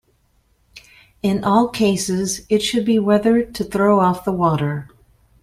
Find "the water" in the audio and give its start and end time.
4.25-4.89